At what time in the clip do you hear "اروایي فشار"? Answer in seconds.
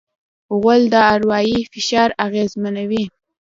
1.13-2.09